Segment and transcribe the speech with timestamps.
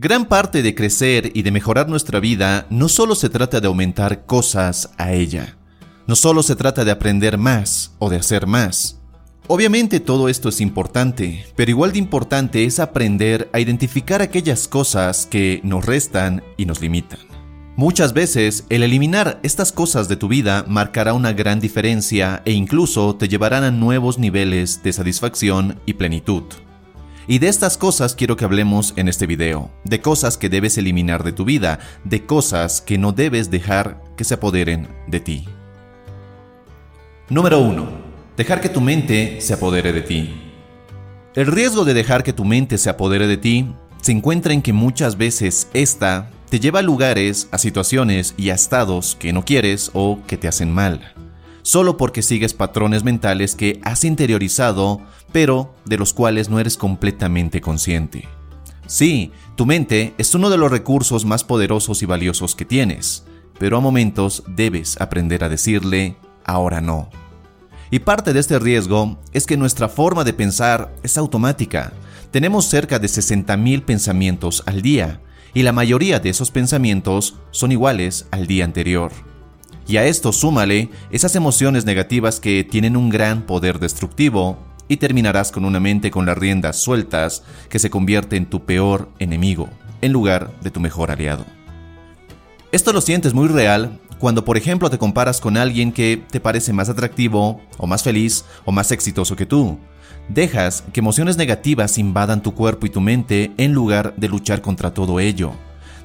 [0.00, 4.26] Gran parte de crecer y de mejorar nuestra vida no solo se trata de aumentar
[4.26, 5.56] cosas a ella,
[6.06, 9.00] no solo se trata de aprender más o de hacer más.
[9.48, 15.26] Obviamente todo esto es importante, pero igual de importante es aprender a identificar aquellas cosas
[15.26, 17.18] que nos restan y nos limitan.
[17.74, 23.16] Muchas veces el eliminar estas cosas de tu vida marcará una gran diferencia e incluso
[23.16, 26.44] te llevarán a nuevos niveles de satisfacción y plenitud.
[27.30, 31.24] Y de estas cosas quiero que hablemos en este video, de cosas que debes eliminar
[31.24, 35.44] de tu vida, de cosas que no debes dejar que se apoderen de ti.
[37.28, 37.86] Número 1.
[38.34, 40.40] Dejar que tu mente se apodere de ti.
[41.34, 44.72] El riesgo de dejar que tu mente se apodere de ti se encuentra en que
[44.72, 49.90] muchas veces esta te lleva a lugares, a situaciones y a estados que no quieres
[49.92, 51.12] o que te hacen mal
[51.68, 57.60] solo porque sigues patrones mentales que has interiorizado, pero de los cuales no eres completamente
[57.60, 58.26] consciente.
[58.86, 63.26] Sí, tu mente es uno de los recursos más poderosos y valiosos que tienes,
[63.58, 67.10] pero a momentos debes aprender a decirle, ahora no.
[67.90, 71.92] Y parte de este riesgo es que nuestra forma de pensar es automática.
[72.30, 75.20] Tenemos cerca de 60.000 pensamientos al día,
[75.52, 79.12] y la mayoría de esos pensamientos son iguales al día anterior.
[79.88, 85.50] Y a esto súmale esas emociones negativas que tienen un gran poder destructivo y terminarás
[85.50, 89.70] con una mente con las riendas sueltas que se convierte en tu peor enemigo,
[90.02, 91.46] en lugar de tu mejor aliado.
[92.70, 96.74] Esto lo sientes muy real cuando por ejemplo te comparas con alguien que te parece
[96.74, 99.78] más atractivo, o más feliz, o más exitoso que tú.
[100.28, 104.92] Dejas que emociones negativas invadan tu cuerpo y tu mente en lugar de luchar contra
[104.92, 105.54] todo ello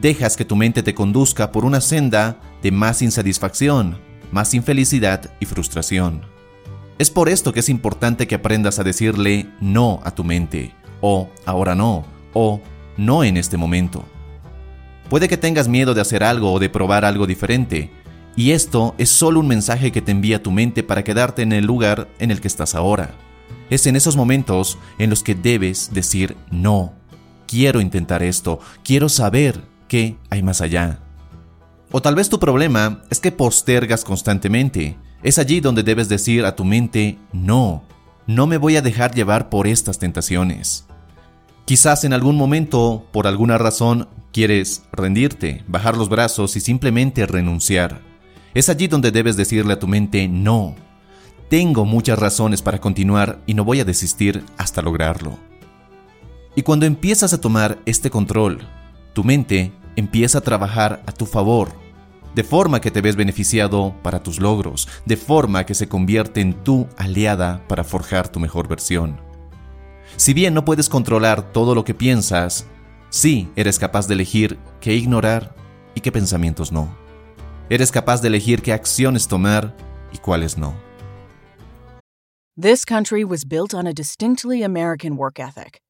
[0.00, 3.98] dejas que tu mente te conduzca por una senda de más insatisfacción,
[4.32, 6.22] más infelicidad y frustración.
[6.98, 11.28] Es por esto que es importante que aprendas a decirle no a tu mente, o
[11.46, 12.60] ahora no, o
[12.96, 14.04] no en este momento.
[15.08, 17.90] Puede que tengas miedo de hacer algo o de probar algo diferente,
[18.36, 21.64] y esto es solo un mensaje que te envía tu mente para quedarte en el
[21.64, 23.14] lugar en el que estás ahora.
[23.70, 26.94] Es en esos momentos en los que debes decir no.
[27.46, 31.00] Quiero intentar esto, quiero saber ¿Qué hay más allá?
[31.90, 34.96] O tal vez tu problema es que postergas constantemente.
[35.22, 37.82] Es allí donde debes decir a tu mente, no,
[38.26, 40.86] no me voy a dejar llevar por estas tentaciones.
[41.64, 48.02] Quizás en algún momento, por alguna razón, quieres rendirte, bajar los brazos y simplemente renunciar.
[48.54, 50.74] Es allí donde debes decirle a tu mente, no,
[51.48, 55.38] tengo muchas razones para continuar y no voy a desistir hasta lograrlo.
[56.54, 58.60] Y cuando empiezas a tomar este control,
[59.14, 61.72] tu mente empieza a trabajar a tu favor,
[62.32, 66.54] de forma que te ves beneficiado para tus logros, de forma que se convierte en
[66.62, 69.20] tu aliada para forjar tu mejor versión.
[70.16, 72.66] Si bien no puedes controlar todo lo que piensas,
[73.10, 75.56] sí eres capaz de elegir qué ignorar
[75.96, 76.96] y qué pensamientos no.
[77.68, 79.76] Eres capaz de elegir qué acciones tomar
[80.12, 80.74] y cuáles no.
[82.56, 85.80] This country was built on a distinctly American work ethic.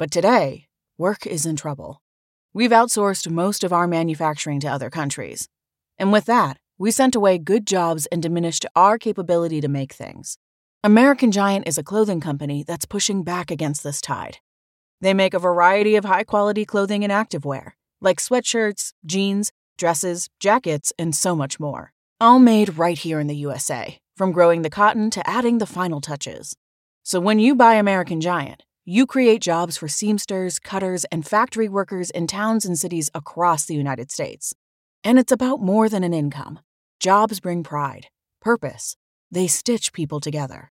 [0.00, 0.66] But today,
[0.98, 2.00] work is in trouble.
[2.56, 5.46] We've outsourced most of our manufacturing to other countries.
[5.98, 10.38] And with that, we sent away good jobs and diminished our capability to make things.
[10.82, 14.38] American Giant is a clothing company that's pushing back against this tide.
[15.02, 20.94] They make a variety of high quality clothing and activewear, like sweatshirts, jeans, dresses, jackets,
[20.98, 21.92] and so much more.
[22.22, 26.00] All made right here in the USA, from growing the cotton to adding the final
[26.00, 26.56] touches.
[27.02, 32.10] So when you buy American Giant, you create jobs for seamsters, cutters, and factory workers
[32.10, 34.54] in towns and cities across the United States.
[35.02, 36.60] And it's about more than an income.
[37.00, 38.06] Jobs bring pride,
[38.40, 38.96] purpose.
[39.30, 40.70] They stitch people together.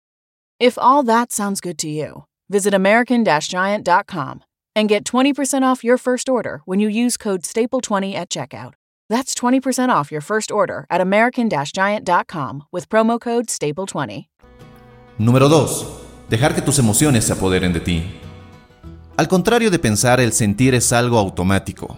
[0.61, 4.45] If all that sounds good to you, visit American Giant.com
[4.77, 8.75] and get 20% off your first order when you use code STAPLE20 at checkout.
[9.09, 14.27] That's 20% off your first order at American Giant.com with promo code STAPLE20.
[15.19, 16.04] Número 2.
[16.35, 18.03] Dejar que tus emociones se apoderen de ti.
[19.17, 21.97] Al contrario de pensar, el sentir es algo automático,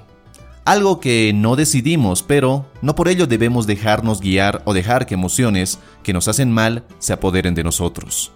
[0.67, 5.79] algo que no decidimos, pero no por ello debemos dejarnos guiar o dejar que emociones
[6.03, 8.31] que nos hacen mal se apoderen de nosotros.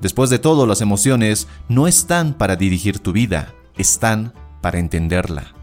[0.00, 5.59] Después de todo, las emociones no están para dirigir tu vida, están para entenderla.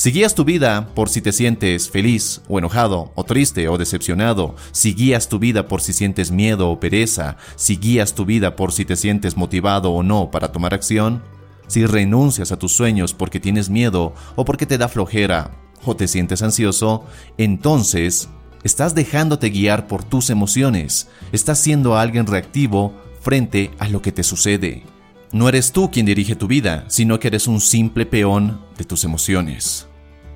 [0.00, 4.56] Si guías tu vida por si te sientes feliz o enojado o triste o decepcionado,
[4.72, 8.72] si guías tu vida por si sientes miedo o pereza, si guías tu vida por
[8.72, 11.22] si te sientes motivado o no para tomar acción,
[11.66, 15.50] si renuncias a tus sueños porque tienes miedo o porque te da flojera
[15.84, 17.04] o te sientes ansioso,
[17.36, 18.30] entonces
[18.62, 24.22] estás dejándote guiar por tus emociones, estás siendo alguien reactivo frente a lo que te
[24.22, 24.82] sucede.
[25.30, 29.04] No eres tú quien dirige tu vida, sino que eres un simple peón de tus
[29.04, 29.89] emociones.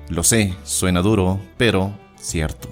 [0.09, 2.69] Lo sé, suena duro, pero cierto.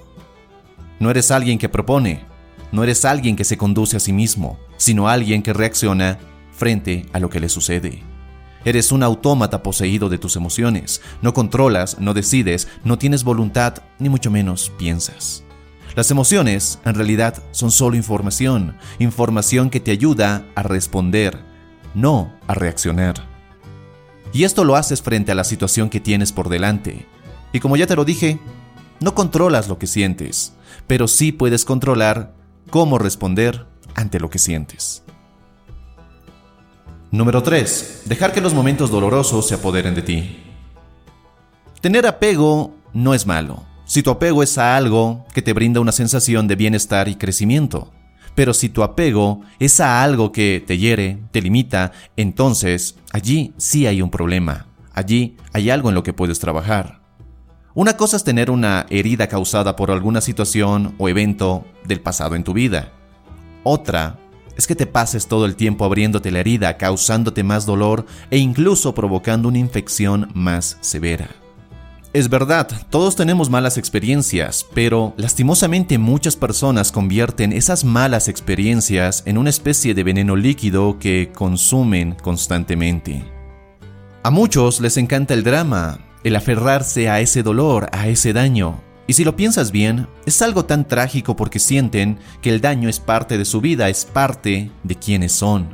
[1.00, 2.24] No eres alguien que propone,
[2.72, 6.18] no eres alguien que se conduce a sí mismo, sino alguien que reacciona
[6.52, 8.02] frente a lo que le sucede.
[8.64, 11.02] Eres un autómata poseído de tus emociones.
[11.20, 15.44] No controlas, no decides, no tienes voluntad, ni mucho menos piensas.
[15.94, 21.38] Las emociones, en realidad, son solo información, información que te ayuda a responder,
[21.94, 23.28] no a reaccionar.
[24.32, 27.06] Y esto lo haces frente a la situación que tienes por delante.
[27.54, 28.40] Y como ya te lo dije,
[28.98, 30.54] no controlas lo que sientes,
[30.88, 32.34] pero sí puedes controlar
[32.68, 33.64] cómo responder
[33.94, 35.04] ante lo que sientes.
[37.12, 38.02] Número 3.
[38.06, 40.42] Dejar que los momentos dolorosos se apoderen de ti.
[41.80, 45.92] Tener apego no es malo, si tu apego es a algo que te brinda una
[45.92, 47.92] sensación de bienestar y crecimiento.
[48.34, 53.86] Pero si tu apego es a algo que te hiere, te limita, entonces allí sí
[53.86, 54.66] hay un problema.
[54.92, 57.03] Allí hay algo en lo que puedes trabajar.
[57.76, 62.44] Una cosa es tener una herida causada por alguna situación o evento del pasado en
[62.44, 62.92] tu vida.
[63.64, 64.20] Otra
[64.56, 68.94] es que te pases todo el tiempo abriéndote la herida, causándote más dolor e incluso
[68.94, 71.30] provocando una infección más severa.
[72.12, 79.36] Es verdad, todos tenemos malas experiencias, pero lastimosamente muchas personas convierten esas malas experiencias en
[79.36, 83.24] una especie de veneno líquido que consumen constantemente.
[84.22, 89.12] A muchos les encanta el drama, el aferrarse a ese dolor, a ese daño, y
[89.12, 93.36] si lo piensas bien, es algo tan trágico porque sienten que el daño es parte
[93.36, 95.68] de su vida, es parte de quienes son,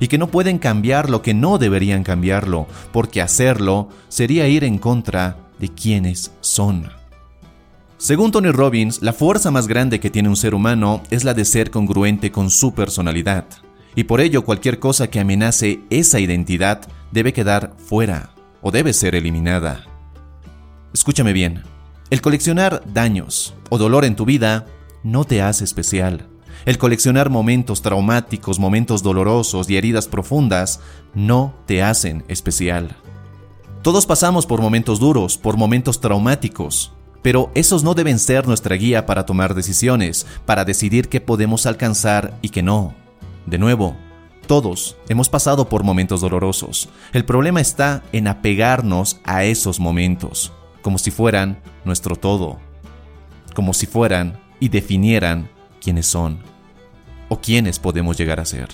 [0.00, 4.78] y que no pueden cambiar lo que no deberían cambiarlo, porque hacerlo sería ir en
[4.78, 6.90] contra de quienes son.
[7.98, 11.44] Según Tony Robbins, la fuerza más grande que tiene un ser humano es la de
[11.44, 13.44] ser congruente con su personalidad,
[13.94, 16.80] y por ello cualquier cosa que amenace esa identidad
[17.12, 19.91] debe quedar fuera o debe ser eliminada.
[20.92, 21.62] Escúchame bien,
[22.10, 24.66] el coleccionar daños o dolor en tu vida
[25.02, 26.28] no te hace especial.
[26.66, 30.80] El coleccionar momentos traumáticos, momentos dolorosos y heridas profundas
[31.14, 32.94] no te hacen especial.
[33.80, 36.92] Todos pasamos por momentos duros, por momentos traumáticos,
[37.22, 42.38] pero esos no deben ser nuestra guía para tomar decisiones, para decidir qué podemos alcanzar
[42.42, 42.94] y qué no.
[43.46, 43.96] De nuevo,
[44.46, 46.90] todos hemos pasado por momentos dolorosos.
[47.14, 52.58] El problema está en apegarnos a esos momentos como si fueran nuestro todo,
[53.54, 55.48] como si fueran y definieran
[55.80, 56.38] quiénes son
[57.28, 58.68] o quiénes podemos llegar a ser.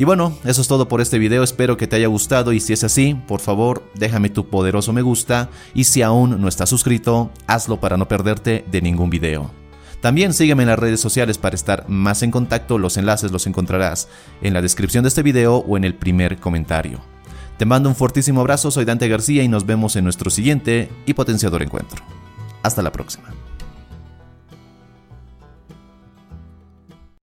[0.00, 2.72] Y bueno, eso es todo por este video, espero que te haya gustado y si
[2.72, 7.32] es así, por favor déjame tu poderoso me gusta y si aún no estás suscrito,
[7.48, 9.50] hazlo para no perderte de ningún video.
[10.00, 14.08] También sígueme en las redes sociales para estar más en contacto, los enlaces los encontrarás
[14.40, 17.00] en la descripción de este video o en el primer comentario.
[17.58, 21.14] Te mando un fortísimo abrazo, soy Dante García y nos vemos en nuestro siguiente y
[21.14, 22.04] potenciador encuentro.
[22.62, 23.34] Hasta la próxima.